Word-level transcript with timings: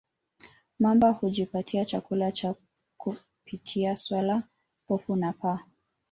mamba 0.79 1.09
hujipatia 1.11 1.85
chakula 1.85 2.31
chao 2.31 2.55
kupitia 2.97 3.97
swala 3.97 4.43
pofu 4.87 5.15
na 5.15 5.33
paa 5.33 5.59